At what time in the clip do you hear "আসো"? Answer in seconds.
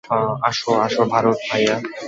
0.47-0.69, 0.85-1.01